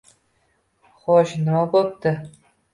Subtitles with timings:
[1.03, 2.19] Xo'sh, nima bo'pti?